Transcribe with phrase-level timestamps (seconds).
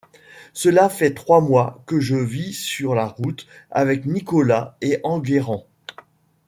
[0.53, 5.67] Cela fait trois mois que je vis sur la route avec Nicolas et Enguerrand.